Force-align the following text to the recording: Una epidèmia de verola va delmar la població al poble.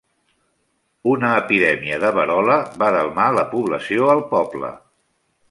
Una 1.11 1.29
epidèmia 1.41 1.99
de 2.05 2.11
verola 2.15 2.57
va 2.85 2.89
delmar 2.97 3.29
la 3.37 3.45
població 3.53 4.11
al 4.17 4.25
poble. 4.35 4.75